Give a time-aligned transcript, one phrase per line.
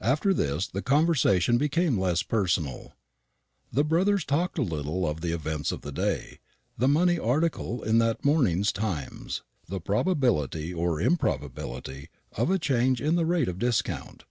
[0.00, 2.94] After this the conversation became less personal.
[3.72, 6.40] The brothers talked a little of the events of the day,
[6.76, 13.14] the money article in that morning's Times, the probability or improbability of a change in
[13.14, 14.24] the rate of discount.